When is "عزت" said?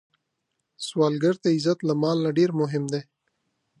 1.55-1.79